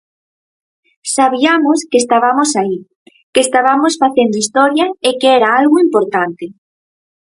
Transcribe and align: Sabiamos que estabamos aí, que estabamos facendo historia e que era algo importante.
Sabiamos 1.15 1.79
que 1.89 1.97
estabamos 2.03 2.51
aí, 2.61 2.77
que 3.33 3.41
estabamos 3.47 3.93
facendo 4.01 4.41
historia 4.43 4.85
e 5.07 5.09
que 5.19 5.27
era 5.37 5.49
algo 5.59 5.75
importante. 5.87 6.45